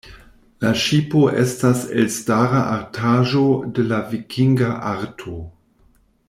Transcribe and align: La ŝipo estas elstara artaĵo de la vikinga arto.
La 0.65 0.69
ŝipo 0.83 1.19
estas 1.41 1.83
elstara 2.03 2.63
artaĵo 2.77 3.45
de 3.77 3.87
la 3.93 4.01
vikinga 4.15 4.73
arto. 4.95 5.37